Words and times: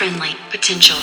friendly 0.00 0.34
potential. 0.48 0.96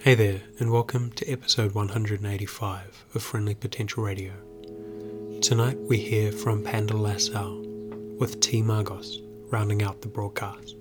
Hey 0.00 0.16
there, 0.16 0.42
and 0.58 0.72
welcome 0.72 1.12
to 1.12 1.30
episode 1.30 1.76
185 1.76 3.04
of 3.14 3.22
Friendly 3.22 3.54
Potential 3.54 4.02
Radio. 4.02 4.32
Tonight 5.44 5.78
we 5.78 5.98
hear 5.98 6.32
from 6.32 6.62
Panda 6.64 6.94
Lassow 6.94 8.18
with 8.18 8.40
T 8.40 8.62
Margos 8.62 9.20
rounding 9.50 9.82
out 9.82 10.00
the 10.00 10.08
broadcast. 10.08 10.74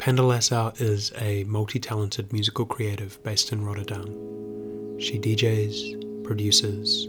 Panda 0.00 0.22
Lassow 0.22 0.80
is 0.80 1.12
a 1.18 1.44
multi 1.44 1.78
talented 1.78 2.32
musical 2.32 2.66
creative 2.66 3.22
based 3.22 3.52
in 3.52 3.64
Rotterdam. 3.64 4.98
She 4.98 5.20
DJs, 5.20 6.24
produces, 6.24 7.06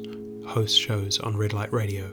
hosts 0.47 0.77
shows 0.77 1.17
on 1.17 1.35
Red 1.35 1.51
Light 1.51 1.73
Radio, 1.73 2.11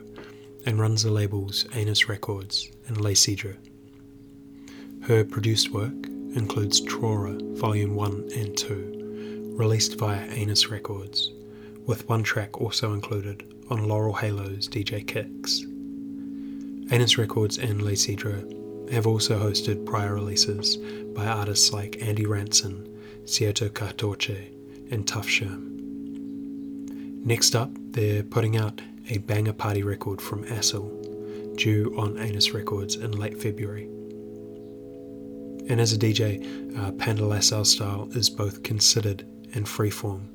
and 0.65 0.79
runs 0.79 1.03
the 1.03 1.11
labels 1.11 1.67
Anus 1.75 2.09
Records 2.09 2.71
and 2.87 3.01
Les 3.01 3.23
Cidres. 3.23 3.57
Her 5.03 5.23
produced 5.23 5.69
work 5.69 6.07
includes 6.35 6.81
Trora 6.81 7.55
Volume 7.55 7.93
1 7.93 8.29
and 8.35 8.57
2, 8.57 9.53
released 9.55 9.99
via 9.99 10.25
Anus 10.31 10.71
Records, 10.71 11.29
with 11.85 12.07
one 12.09 12.23
track 12.23 12.59
also 12.59 12.93
included 12.93 13.43
on 13.69 13.87
Laurel 13.87 14.13
Halo's 14.13 14.67
DJ 14.67 15.05
Kicks. 15.05 15.61
Anus 16.91 17.17
Records 17.17 17.57
and 17.57 17.81
Les 17.81 17.95
Cidres 17.95 18.91
have 18.91 19.07
also 19.07 19.39
hosted 19.39 19.85
prior 19.85 20.13
releases 20.13 20.77
by 21.15 21.25
artists 21.25 21.71
like 21.71 22.01
Andy 22.01 22.25
Ranson, 22.25 22.87
Cieto 23.25 23.69
Cartorche, 23.69 24.51
and 24.91 25.07
Tough 25.07 25.27
Sherm. 25.27 25.69
Next 27.25 27.55
up, 27.55 27.71
they're 27.91 28.23
putting 28.23 28.57
out 28.57 28.81
a 29.09 29.17
banger 29.19 29.53
party 29.53 29.83
record 29.83 30.21
from 30.21 30.43
Acil, 30.45 31.55
due 31.55 31.93
on 31.97 32.17
Anus 32.17 32.51
Records 32.51 32.95
in 32.95 33.11
late 33.11 33.41
February. 33.41 33.85
And 35.69 35.79
as 35.79 35.93
a 35.93 35.97
DJ, 35.97 36.77
uh, 36.77 36.91
Panda 36.93 37.41
style 37.41 38.09
is 38.11 38.29
both 38.29 38.63
considered 38.63 39.25
and 39.53 39.65
freeform, 39.65 40.27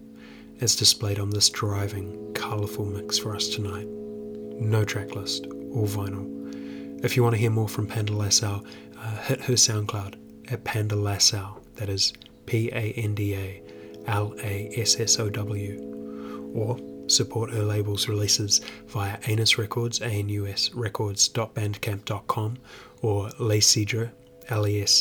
as 0.60 0.76
displayed 0.76 1.18
on 1.18 1.30
this 1.30 1.50
driving, 1.50 2.32
colourful 2.34 2.84
mix 2.84 3.18
for 3.18 3.34
us 3.34 3.48
tonight. 3.48 3.86
No 3.86 4.84
tracklist 4.84 5.46
all 5.74 5.86
vinyl. 5.86 7.04
If 7.04 7.16
you 7.16 7.22
want 7.22 7.34
to 7.34 7.40
hear 7.40 7.50
more 7.50 7.68
from 7.68 7.86
Panda 7.86 8.12
Lassow, 8.12 8.64
uh, 8.98 9.16
hit 9.18 9.40
her 9.42 9.54
SoundCloud 9.54 10.16
at 10.50 10.64
Panda 10.64 10.96
Lassow, 10.96 11.62
that 11.76 11.88
is 11.88 12.12
P 12.46 12.68
A 12.72 12.92
N 12.92 13.14
D 13.14 13.34
A 13.34 13.62
L 14.06 14.34
A 14.42 14.72
S 14.76 14.98
S 14.98 15.20
O 15.20 15.30
W, 15.30 16.52
or 16.54 16.76
support 17.08 17.50
her 17.50 17.62
label's 17.62 18.08
releases 18.08 18.60
via 18.86 19.18
Anus 19.26 19.58
Records, 19.58 20.00
A-N-U-S 20.00 20.72
Records.bandcamp.com, 20.74 22.58
or 23.02 23.30
Les 23.38 23.60
Cidres, 23.60 24.10
L-E-S-C-I-D-R-E-S 24.48 25.00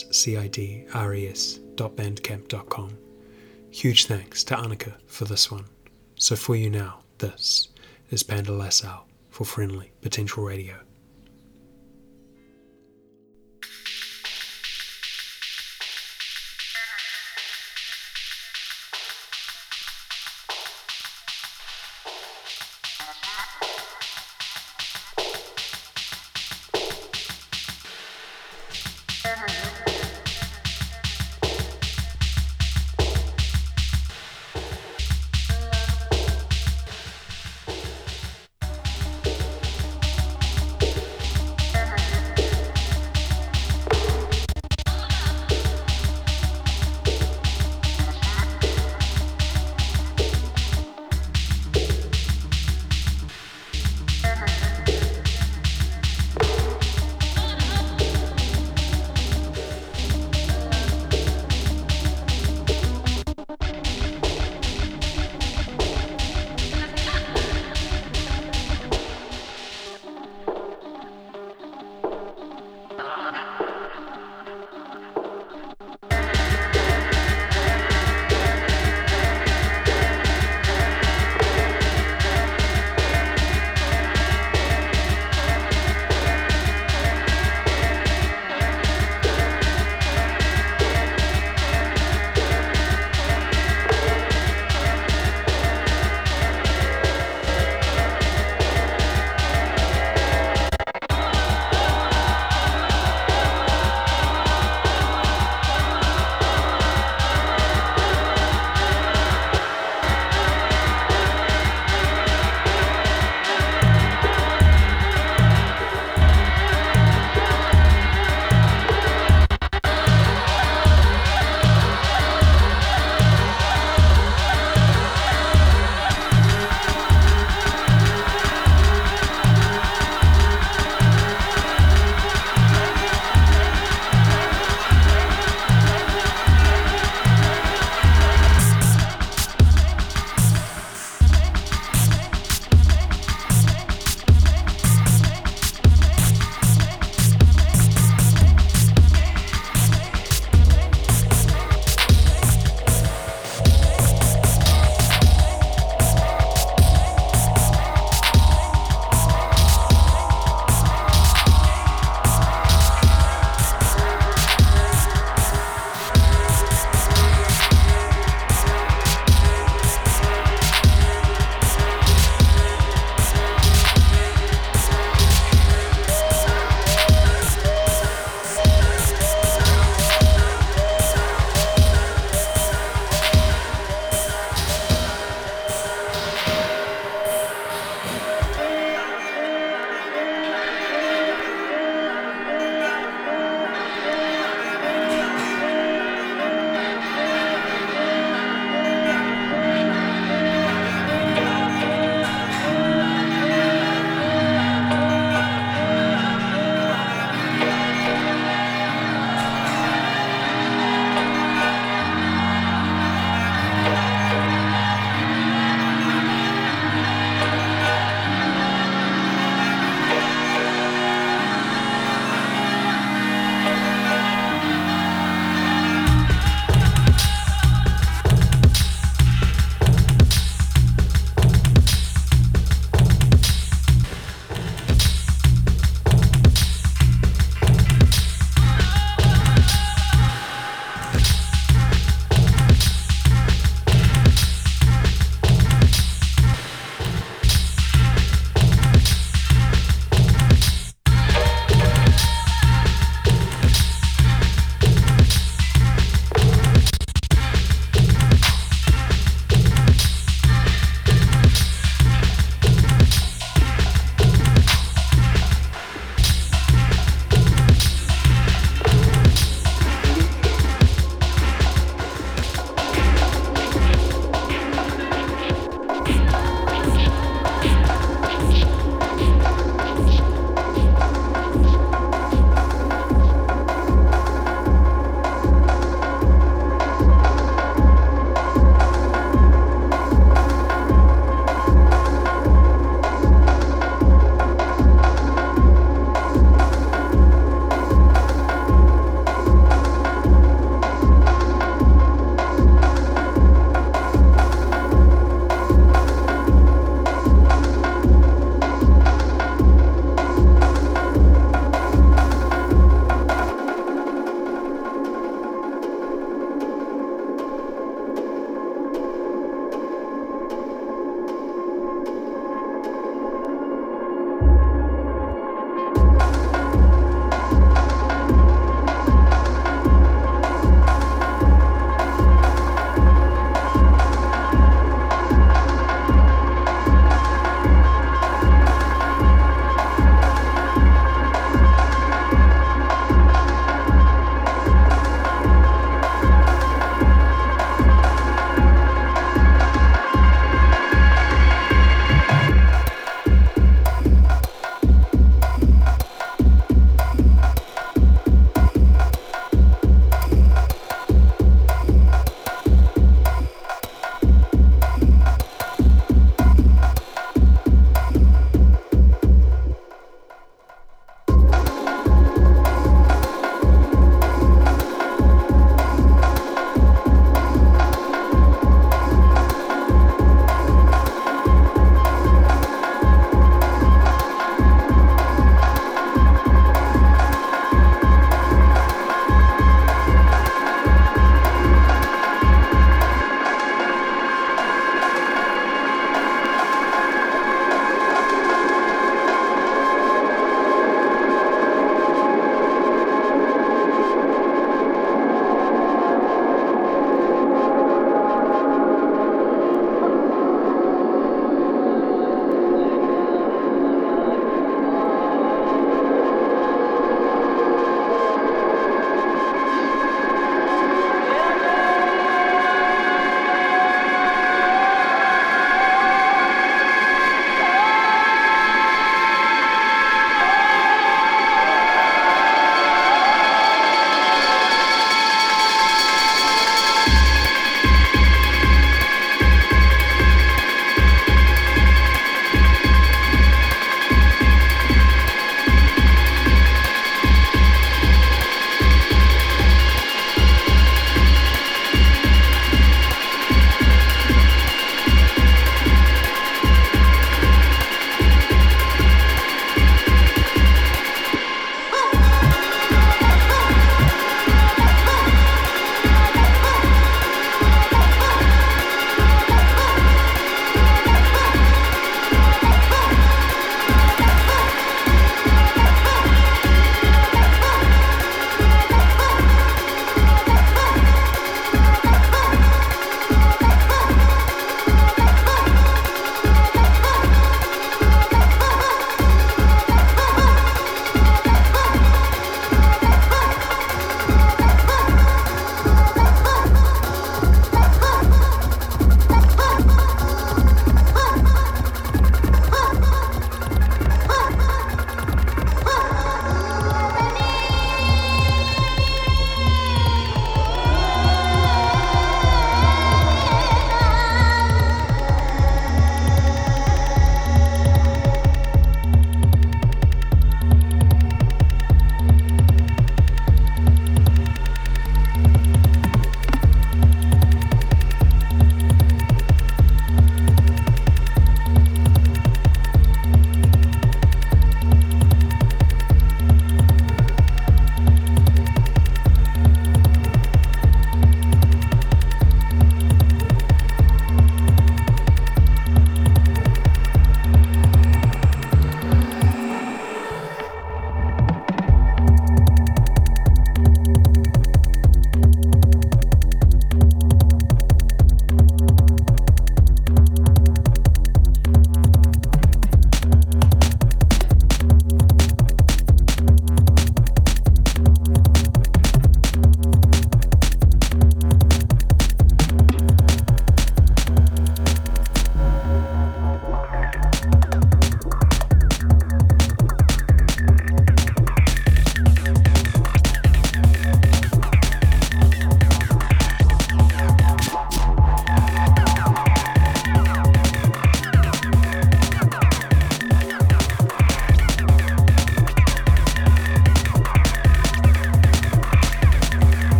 dot 1.76 1.96
bandcamp.com. 1.96 2.98
Huge 3.78 4.08
thanks 4.08 4.44
to 4.46 4.56
Annika 4.56 4.94
for 5.06 5.26
this 5.26 5.52
one. 5.52 5.66
So 6.16 6.36
for 6.36 6.56
you 6.56 6.68
now, 6.68 7.02
this 7.20 7.68
is 8.10 8.24
Panda 8.24 8.50
Lassow 8.50 9.02
for 9.30 9.46
Friendly 9.46 9.92
Potential 10.02 10.44
Radio. 10.44 10.87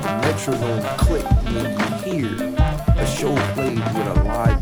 metronome 0.00 0.82
click 0.96 1.24
when 1.44 1.78
you 1.78 2.28
hear 2.28 2.54
a 2.96 3.06
show 3.06 3.34
played 3.54 3.78
with 3.78 4.06
a 4.06 4.24
live 4.24 4.61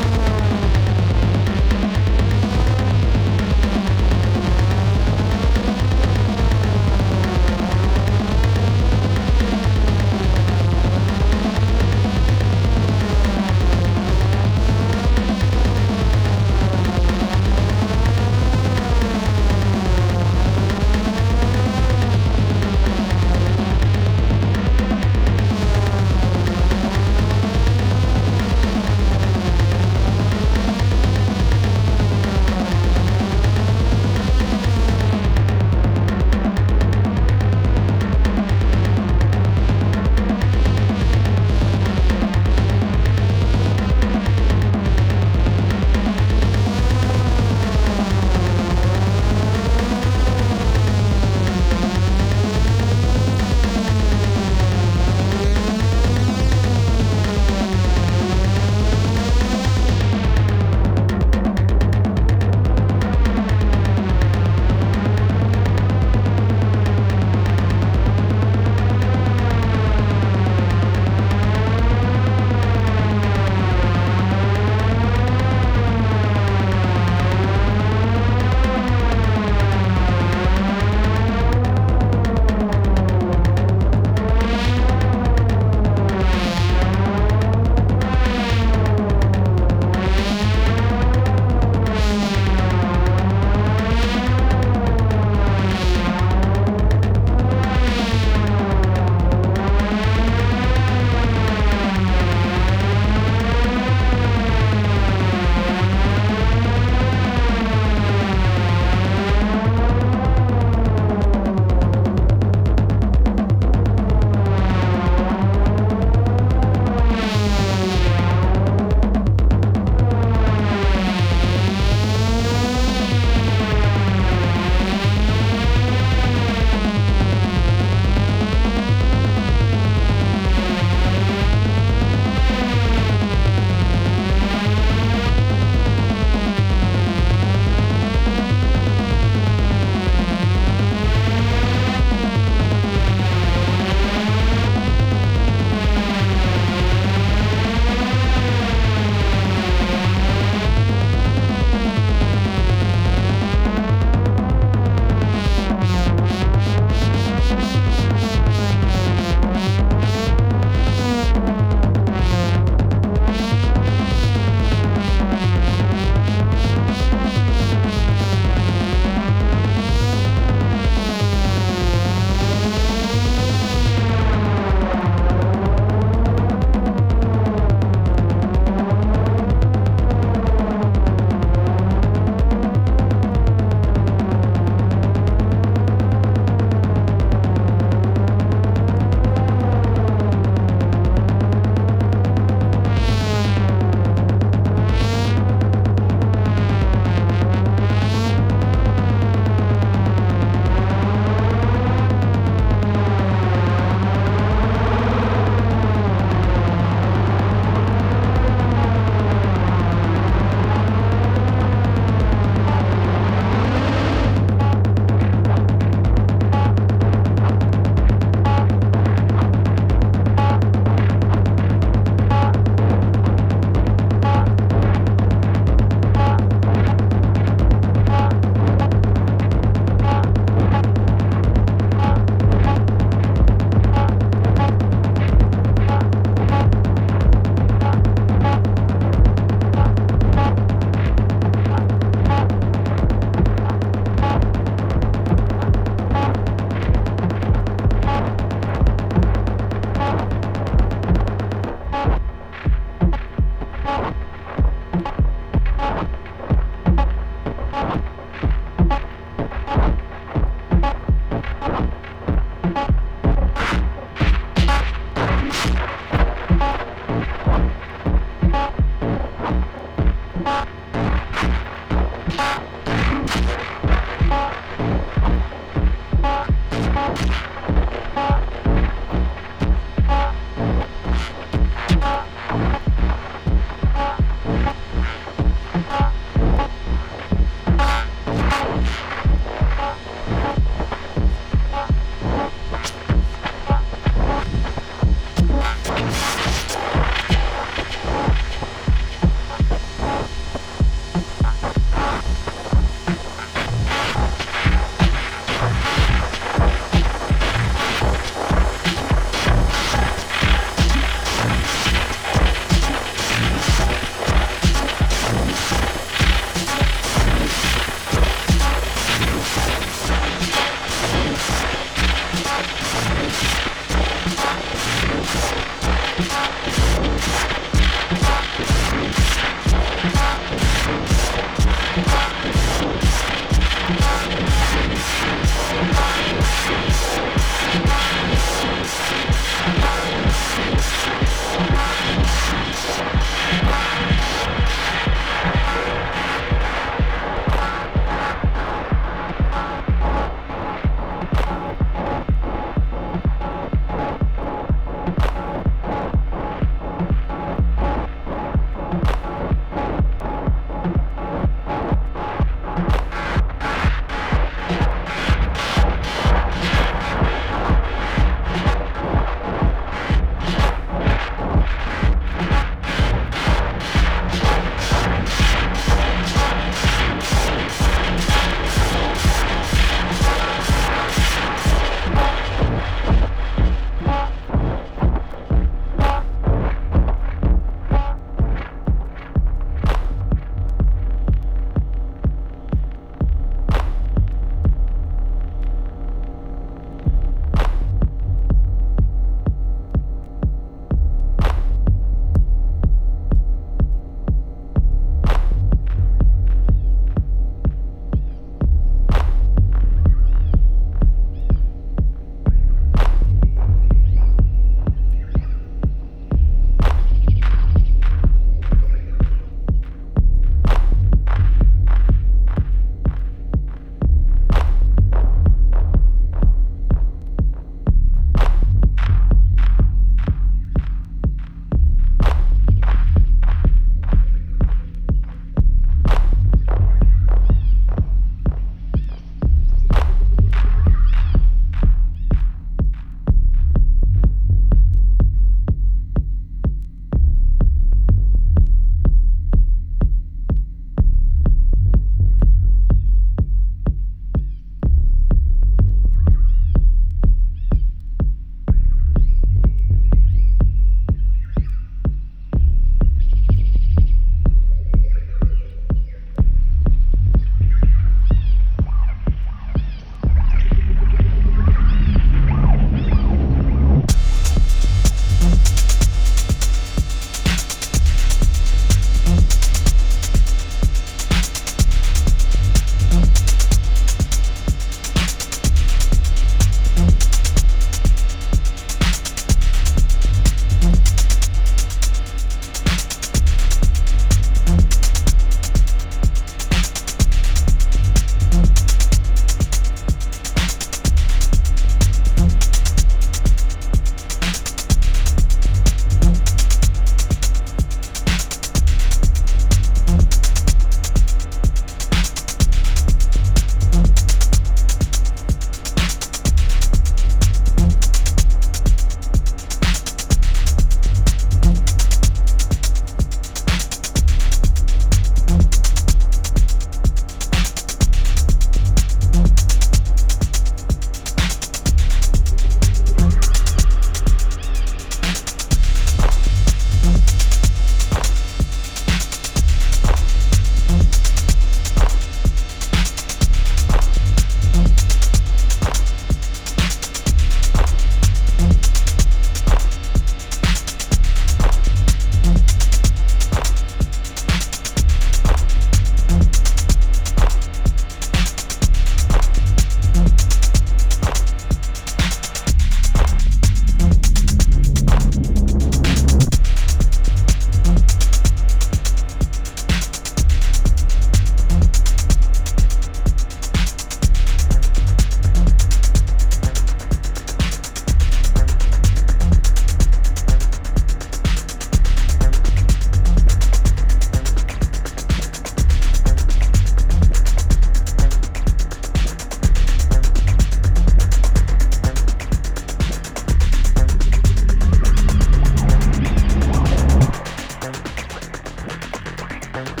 Thank 599.72 600.00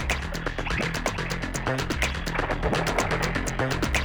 you. 3.96 4.01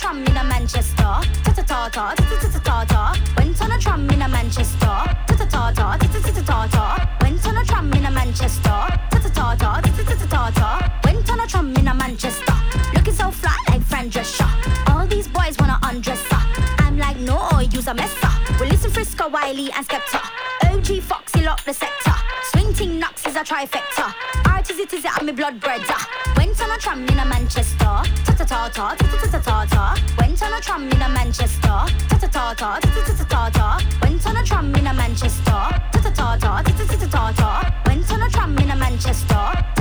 Tram 0.00 0.24
in 0.24 0.36
a 0.36 0.44
Manchester. 0.44 1.14
Ta 1.44 1.52
ta 1.56 1.62
ta 1.62 1.88
ta 1.88 2.14
ta 2.14 2.24
ta 2.40 2.48
ta 2.48 2.60
ta 2.68 2.84
ta. 2.84 3.02
Went 3.36 3.60
on 3.62 3.72
a 3.72 3.78
tram 3.78 4.08
in 4.08 4.22
a 4.22 4.28
Manchester. 4.28 4.96
Ta 5.28 5.34
ta 5.38 5.44
ta 5.44 5.72
ta 5.72 5.96
ta 5.98 6.08
ta 6.08 6.32
ta 6.36 6.42
ta 6.42 6.66
ta. 6.74 7.18
Went 7.20 7.46
on 7.46 7.56
a 7.58 7.64
tram 7.64 7.92
in 7.92 8.06
a 8.06 8.10
Manchester. 8.10 8.80
Ta 9.12 9.18
ta 9.24 9.28
ta 9.38 9.54
ta 9.56 9.80
ta 9.80 10.02
ta 10.08 10.14
ta 10.20 10.26
ta 10.34 10.50
ta. 10.58 11.00
Went 11.04 11.30
on 11.30 11.40
a 11.40 11.46
tram 11.46 11.76
in 11.76 11.88
a 11.88 11.94
Manchester. 11.94 12.56
Looking 12.94 13.14
so 13.14 13.30
flat 13.30 13.58
like 13.68 13.82
Fran 13.82 14.10
Drescher. 14.10 14.50
All 14.88 15.06
these 15.06 15.28
boys 15.28 15.54
wanna 15.58 15.78
undress 15.82 16.22
her. 16.32 16.44
I'm 16.78 16.96
like 16.96 17.18
no, 17.18 17.60
use 17.60 17.86
a 17.86 17.94
messer. 17.94 18.32
We 18.58 18.66
listen 18.70 18.90
Frisco, 18.90 19.28
Wiley 19.28 19.70
and 19.76 19.86
Skepta. 19.86 20.22
OG 20.64 21.02
Foxy 21.02 21.42
lock 21.42 21.62
the 21.64 21.74
sector 21.74 22.16
a 23.40 23.44
trifecta. 23.44 24.12
Art 24.44 24.70
is 24.70 24.78
it, 24.78 24.92
is 24.92 25.04
it, 25.04 25.10
I'm 25.18 25.28
a 25.28 25.32
blood 25.32 25.58
breader. 25.60 26.36
Went 26.36 26.60
on 26.60 26.70
a 26.70 26.76
tram 26.76 27.06
in 27.08 27.18
a 27.18 27.24
Manchester. 27.24 27.78
Ta 27.78 28.34
ta 28.36 28.44
ta 28.44 28.68
ta, 28.68 28.94
ta 28.94 29.06
ta 29.06 29.26
ta 29.30 29.40
ta 29.40 29.64
ta. 29.64 29.96
Went 30.18 30.42
on 30.42 30.52
a 30.52 30.60
tram 30.60 30.90
in 30.90 31.00
a 31.00 31.08
Manchester. 31.08 31.62
Ta 31.62 32.18
ta 32.20 32.26
ta 32.26 32.54
ta, 32.54 32.78
ta 32.80 32.88
ta 33.06 33.14
ta 33.14 33.24
ta 33.24 33.50
ta. 33.50 33.80
Went 34.02 34.26
on 34.26 34.36
a 34.36 34.44
tram 34.44 34.74
in 34.74 34.86
a 34.86 34.92
Manchester. 34.92 35.42
Ta 35.92 36.00
ta 36.02 36.10
ta 36.10 36.36
ta, 36.36 36.62
ta 36.62 36.72
ta 36.72 36.96
ta 36.96 37.06
ta 37.06 37.32
ta. 37.32 37.82
Went 37.86 38.12
on 38.12 38.22
a 38.22 38.28
tram 38.28 38.58
in 38.58 38.70
a 38.70 38.76
Manchester. 38.76 39.79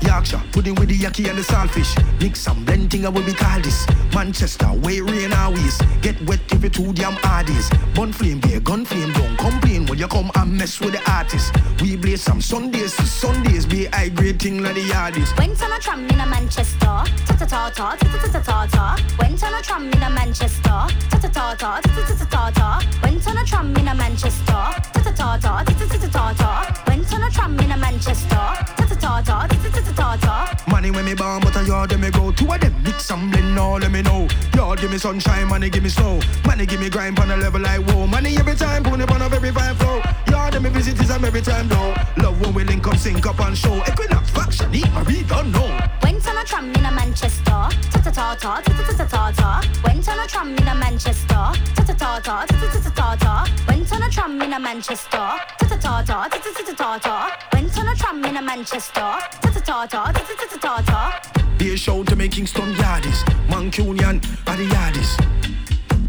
Yorkshire, 0.00 0.42
pudding 0.52 0.74
with 0.76 0.88
the 0.88 0.98
yaki 0.98 1.28
and 1.28 1.38
the 1.38 1.42
saltfish. 1.42 1.92
Mix 2.20 2.40
some 2.40 2.64
blending, 2.64 3.04
I 3.04 3.08
will 3.08 3.22
be 3.24 3.32
call 3.32 3.60
this. 3.60 3.86
Manchester, 4.14 4.72
way 4.72 5.00
rain 5.00 5.32
always. 5.32 5.78
Get 6.00 6.20
wet 6.26 6.40
if 6.50 6.62
you 6.62 6.70
too 6.70 6.92
damn 6.92 7.14
hardies. 7.14 7.70
Bun 7.94 8.12
flame, 8.12 8.40
be 8.40 8.54
a 8.54 8.60
gun 8.60 8.84
flame, 8.84 9.12
don't 9.12 9.36
complain 9.36 9.86
when 9.86 9.98
you 9.98 10.08
come 10.08 10.30
and 10.36 10.56
mess 10.56 10.80
with 10.80 10.92
the 10.92 11.10
artists. 11.10 11.52
We 11.82 11.96
blaze 11.96 12.22
some 12.22 12.40
Sundays 12.40 12.96
to 12.96 13.02
Sundays, 13.02 13.66
be 13.66 13.86
high 13.86 14.08
grade 14.08 14.40
thing 14.40 14.62
like 14.62 14.74
the 14.74 14.88
yardies. 14.88 15.36
Went 15.36 15.62
on 15.62 15.72
a 15.72 15.78
tram 15.78 16.08
in 16.08 16.20
a 16.20 16.26
Manchester. 16.26 16.78
Ta 16.80 17.36
ta 17.38 17.46
ta 17.46 17.70
ta 17.70 17.96
ta 17.96 17.96
ta 17.96 18.28
ta 18.32 18.40
ta 18.40 18.66
ta. 18.66 18.96
Went 19.18 19.42
on 19.42 19.54
a 19.54 19.62
tram 19.62 19.92
in 19.92 20.02
a 20.02 20.10
Manchester. 20.10 20.62
Ta 21.10 21.18
ta 21.20 21.28
ta 21.28 21.54
ta 21.54 21.80
ta 21.80 21.80
ta 21.82 22.14
ta 22.14 22.24
ta 22.24 22.50
ta. 22.50 22.82
Went 23.02 23.26
on 23.26 23.36
a 23.38 23.44
tram 23.44 23.76
in 23.76 23.88
a 23.88 23.94
Manchester. 23.94 24.46
Ta 24.46 25.00
ta 25.04 25.12
ta 25.12 25.36
ta 25.38 25.64
ta 25.64 25.74
ta 25.74 25.98
ta 25.98 26.08
ta 26.08 26.32
ta. 26.32 26.85
Tramps 27.06 27.14
on 27.14 27.22
a 27.22 27.30
tram 27.30 27.58
in 27.60 27.72
a 27.72 27.76
Manchester. 27.76 28.28
tata 28.28 28.96
tata 28.96 29.48
tata 29.48 29.70
tata 29.70 29.94
tata. 29.94 30.70
Money 30.70 30.90
when 30.90 31.04
me 31.04 31.14
born, 31.14 31.40
but 31.40 31.56
a 31.56 31.64
yard 31.64 31.90
them 31.90 32.00
me 32.00 32.10
go. 32.10 32.32
Two 32.32 32.50
of 32.50 32.60
them 32.60 32.74
mix 32.82 33.10
and 33.10 33.30
blend, 33.30 33.58
all 33.58 33.78
let 33.78 33.90
me 33.90 34.02
know. 34.02 34.28
Yard 34.54 34.80
give 34.80 34.90
me 34.90 34.98
sunshine, 34.98 35.46
money 35.48 35.70
give 35.70 35.82
me 35.82 35.88
snow. 35.88 36.20
Money 36.44 36.66
give 36.66 36.80
me 36.80 36.88
grind 36.88 37.18
on 37.18 37.30
a 37.30 37.36
level 37.36 37.60
like 37.60 37.80
whoa. 37.88 38.06
Money 38.06 38.36
every 38.36 38.54
time, 38.54 38.82
pony 38.82 39.04
on 39.04 39.22
a 39.22 39.28
very 39.28 39.52
fine 39.52 39.74
flow. 39.76 40.02
Yard 40.28 40.54
them 40.54 40.64
me 40.64 40.70
visit 40.70 41.00
is 41.00 41.10
every 41.10 41.42
time 41.42 41.68
though. 41.68 41.94
Love 42.18 42.40
when 42.40 42.54
we 42.54 42.64
link 42.64 42.86
up, 42.86 42.96
sync 42.96 43.26
up 43.26 43.38
and 43.40 43.56
show. 43.56 43.76
Equinox 43.86 44.30
faction, 44.30 44.74
eat 44.74 44.90
my 44.92 45.02
read, 45.02 45.28
don't 45.28 45.52
know. 45.52 45.78
When 46.00 46.15
tram 46.46 46.72
in 46.72 46.84
a 46.86 46.90
Manchester. 46.90 47.42
Ta 47.44 48.00
ta 48.04 48.10
ta 48.10 48.34
ta 48.36 48.60
ta 48.60 48.72
ta 48.72 48.92
ta 48.96 49.04
ta 49.04 49.32
ta. 49.32 49.62
Went 49.84 50.08
on 50.08 50.18
a 50.18 50.26
tram 50.26 50.54
in 50.56 50.68
a 50.68 50.74
Manchester. 50.74 51.44
Ta 51.74 51.82
ta 51.86 51.94
ta 51.94 52.20
ta 52.20 52.46
ta 52.46 52.56
ta 52.72 52.80
ta 52.80 52.90
ta 52.90 53.16
ta. 53.16 53.46
Went 53.68 53.92
on 53.92 54.02
a 54.02 54.08
tram 54.08 54.40
in 54.40 54.52
a 54.52 54.58
Manchester. 54.58 55.26
Ta 55.58 55.66
ta 55.68 55.76
ta 55.76 56.02
ta 56.02 56.28
ta 56.28 56.38
ta 56.38 56.62
ta 56.62 56.74
ta 56.74 56.98
ta. 56.98 57.38
Went 57.52 57.78
on 57.78 57.88
a 57.88 57.94
tram 57.94 58.24
in 58.24 58.36
a 58.36 58.42
Manchester. 58.42 59.10
Ta 59.42 59.50
ta 59.54 59.60
ta 59.60 59.86
ta 59.86 60.12
ta 60.12 60.20
ta 60.22 60.46
ta 60.52 60.58
ta 60.58 60.82
ta. 60.82 61.22
Be 61.58 61.74
a 61.74 61.76
show 61.76 62.04
to 62.04 62.14
make 62.16 62.32
Kingston 62.32 62.74
yardies. 62.74 63.24
Mancunian 63.48 64.16
are 64.48 64.56
the 64.56 64.66
yardies. 64.74 65.10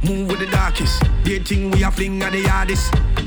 Move 0.03 0.29
with 0.29 0.39
the 0.39 0.47
darkest. 0.47 1.03
They 1.23 1.39
think 1.39 1.73
we 1.75 1.83
are 1.83 1.91
fling 1.91 2.21
at 2.21 2.31
the 2.31 2.43
yardies. 2.43 3.26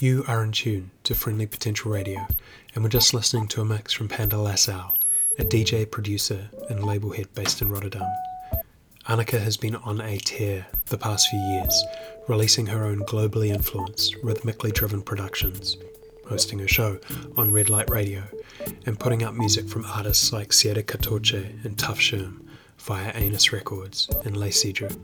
You 0.00 0.24
are 0.26 0.42
in 0.42 0.52
tune 0.52 0.92
to 1.04 1.14
Friendly 1.14 1.46
Potential 1.46 1.92
Radio, 1.92 2.26
and 2.74 2.82
we're 2.82 2.88
just 2.88 3.12
listening 3.12 3.48
to 3.48 3.60
a 3.60 3.66
mix 3.66 3.92
from 3.92 4.08
Panda 4.08 4.36
Lassow, 4.36 4.96
a 5.38 5.44
DJ, 5.44 5.90
producer, 5.90 6.48
and 6.70 6.82
label 6.82 7.12
head 7.12 7.26
based 7.34 7.60
in 7.60 7.70
Rotterdam. 7.70 8.10
Annika 9.08 9.38
has 9.38 9.58
been 9.58 9.76
on 9.76 10.00
a 10.00 10.16
tear 10.16 10.66
the 10.86 10.96
past 10.96 11.28
few 11.28 11.38
years, 11.38 11.84
releasing 12.28 12.64
her 12.64 12.86
own 12.86 13.00
globally 13.00 13.50
influenced, 13.50 14.16
rhythmically 14.22 14.72
driven 14.72 15.02
productions, 15.02 15.76
hosting 16.26 16.62
a 16.62 16.66
show 16.66 16.98
on 17.36 17.52
Red 17.52 17.68
Light 17.68 17.90
Radio, 17.90 18.22
and 18.86 18.98
putting 18.98 19.22
out 19.22 19.36
music 19.36 19.68
from 19.68 19.84
artists 19.84 20.32
like 20.32 20.54
Sierra 20.54 20.82
Catorce 20.82 21.62
and 21.62 21.78
Tough 21.78 21.98
Sherm 21.98 22.40
via 22.78 23.12
Anus 23.14 23.52
Records 23.52 24.08
and 24.24 24.34
Les 24.34 24.64
Cidres. 24.64 24.96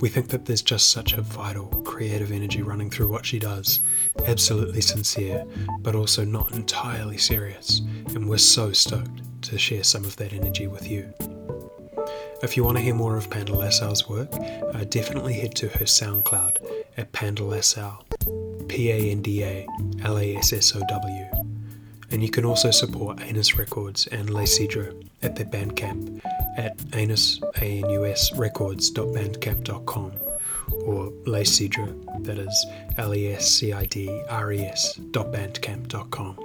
We 0.00 0.08
think 0.08 0.28
that 0.28 0.46
there's 0.46 0.62
just 0.62 0.88
such 0.88 1.12
a 1.12 1.20
vital, 1.20 1.66
creative 1.94 2.32
energy 2.32 2.60
running 2.60 2.90
through 2.90 3.06
what 3.08 3.24
she 3.24 3.38
does, 3.38 3.80
absolutely 4.26 4.80
sincere, 4.80 5.44
but 5.78 5.94
also 5.94 6.24
not 6.24 6.50
entirely 6.50 7.16
serious, 7.16 7.82
and 8.08 8.28
we're 8.28 8.36
so 8.36 8.72
stoked 8.72 9.22
to 9.42 9.56
share 9.56 9.84
some 9.84 10.04
of 10.04 10.16
that 10.16 10.32
energy 10.32 10.66
with 10.66 10.90
you. 10.90 11.08
If 12.42 12.56
you 12.56 12.64
want 12.64 12.78
to 12.78 12.82
hear 12.82 12.94
more 12.94 13.16
of 13.16 13.30
Panda 13.30 13.52
Lassow's 13.52 14.08
work, 14.08 14.28
uh, 14.34 14.82
definitely 14.84 15.34
head 15.34 15.54
to 15.54 15.68
her 15.68 15.84
SoundCloud 15.84 16.56
at 16.96 17.12
Panda 17.12 17.42
Lassow, 17.42 18.02
P 18.68 18.90
A 18.90 19.12
N 19.12 19.22
D 19.22 19.44
A 19.44 19.64
L 20.02 20.18
A 20.18 20.34
S 20.34 20.52
S 20.52 20.74
O 20.74 20.82
W. 20.88 21.24
And 22.10 22.24
you 22.24 22.28
can 22.28 22.44
also 22.44 22.72
support 22.72 23.20
Anus 23.22 23.56
Records 23.56 24.08
and 24.08 24.30
Les 24.30 24.58
Cidres 24.58 25.08
at 25.22 25.36
their 25.36 25.46
Bandcamp 25.46 26.20
at 26.56 26.76
anus, 26.92 27.40
A-N-U-S 27.60 28.32
records.bandcamp.com 28.36 30.23
or 30.72 31.12
Les 31.26 31.44
Cidres, 31.44 32.24
that 32.24 32.38
is 32.38 32.66
L 32.96 33.14
E 33.14 33.32
S 33.32 33.48
C 33.50 33.72
I 33.72 33.84
D 33.86 34.22
R 34.28 34.52
E 34.52 34.60
S 34.64 34.94
dot 34.94 35.32
bandcamp.com. 35.32 36.38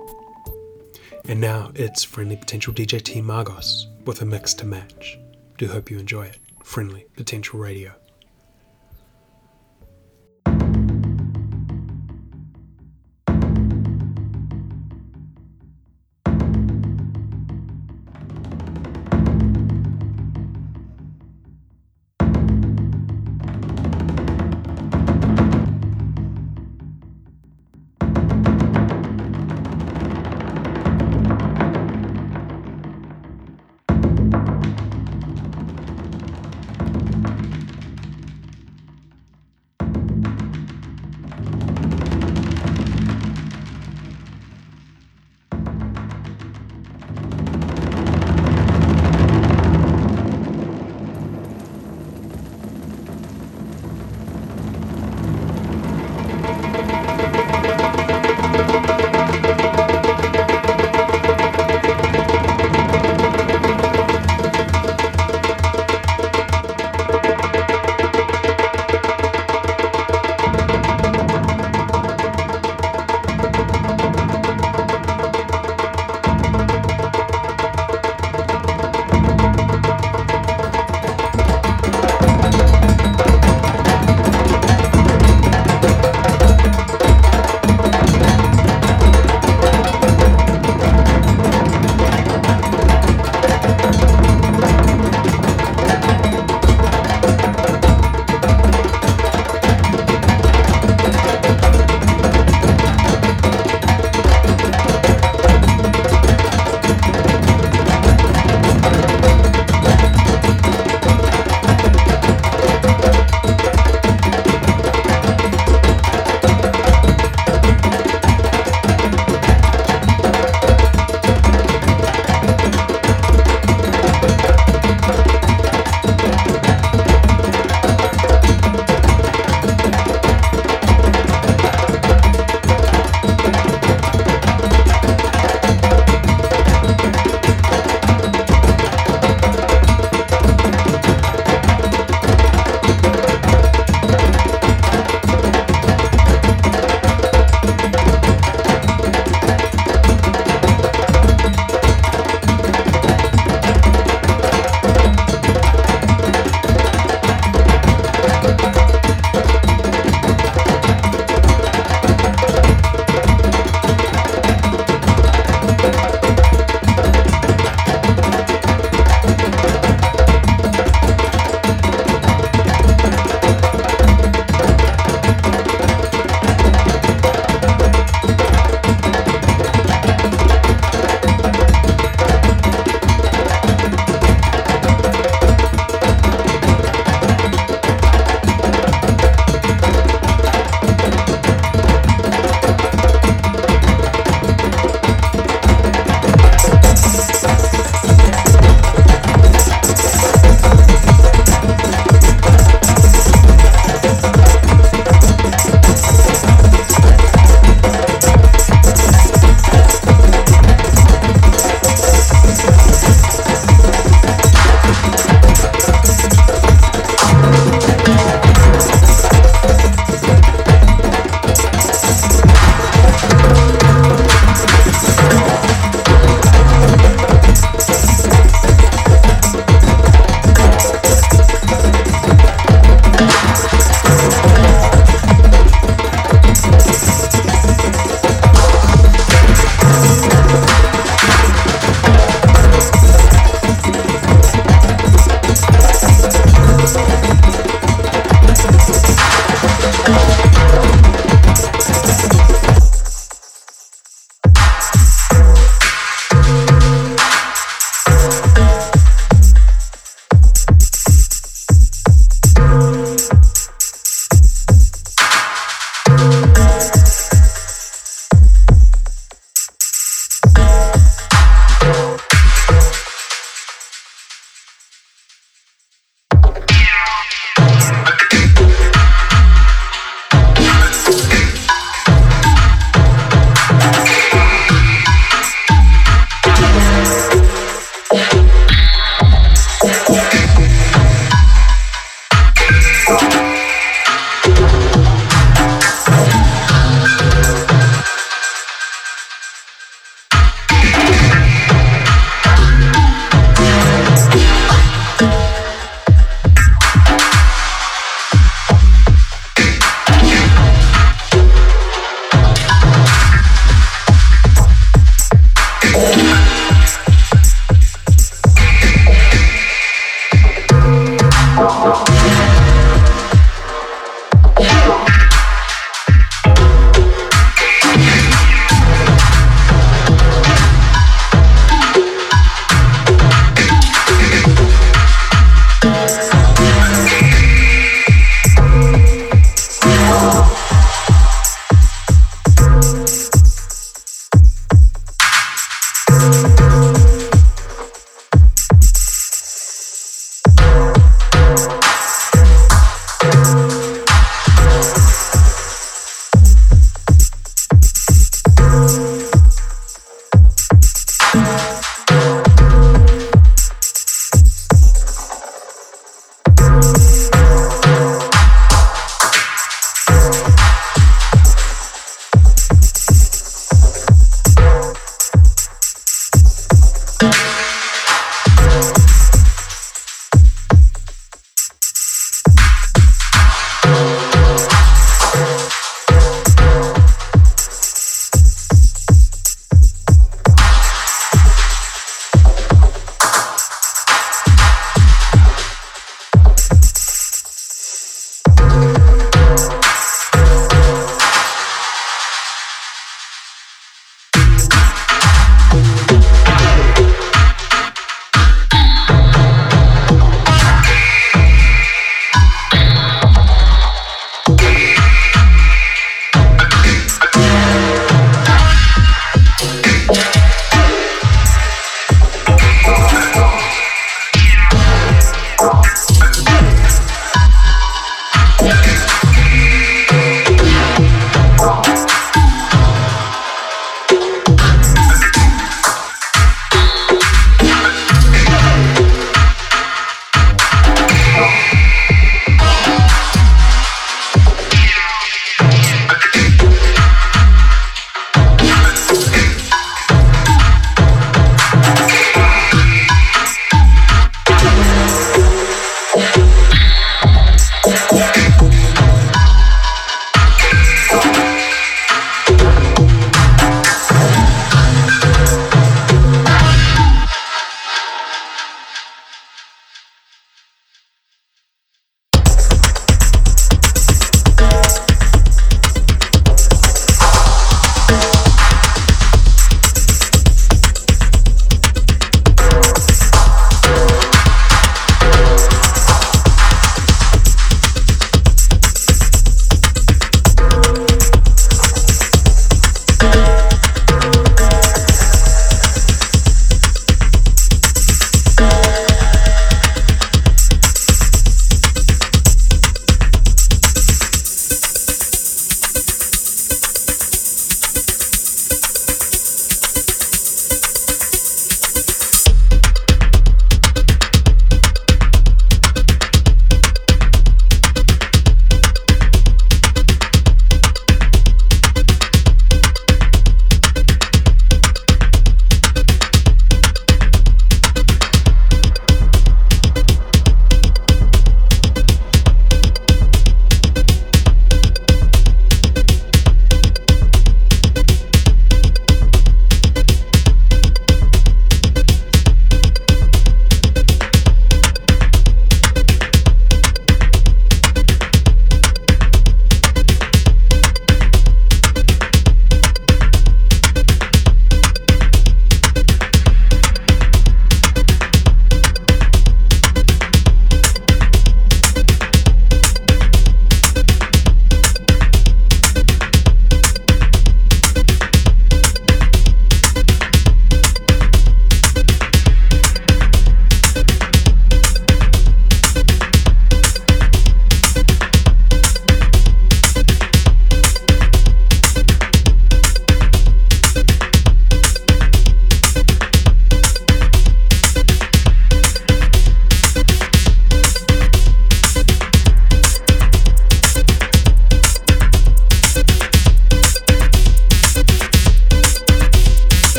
And 1.28 1.40
now 1.40 1.72
it's 1.76 2.04
Friendly 2.04 2.38
Potential 2.38 2.74
DJ 2.74 3.02
T 3.02 3.22
Margos 3.22 3.88
with 4.06 4.22
a 4.22 4.26
mix 4.26 4.54
to 4.56 4.66
match. 4.66 5.20
Do 5.58 5.68
hope 5.68 5.92
you 5.92 6.00
enjoy 6.00 6.26
it. 6.26 6.38
Friendly 6.64 7.06
Potential 7.16 7.60
Radio. 7.60 7.94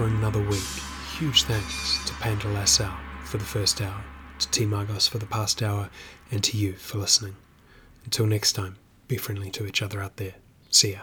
For 0.00 0.06
another 0.06 0.40
week. 0.40 0.64
Huge 1.18 1.42
thanks 1.42 2.02
to 2.06 2.14
Panda 2.14 2.46
Lassow 2.46 2.90
for 3.22 3.36
the 3.36 3.44
first 3.44 3.82
hour, 3.82 4.02
to 4.38 4.48
T 4.48 4.64
Margos 4.64 5.06
for 5.06 5.18
the 5.18 5.26
past 5.26 5.62
hour, 5.62 5.90
and 6.30 6.42
to 6.42 6.56
you 6.56 6.72
for 6.72 6.96
listening. 6.96 7.36
Until 8.06 8.24
next 8.24 8.54
time, 8.54 8.78
be 9.08 9.18
friendly 9.18 9.50
to 9.50 9.66
each 9.66 9.82
other 9.82 10.00
out 10.00 10.16
there. 10.16 10.36
See 10.70 10.92
ya. 10.92 11.00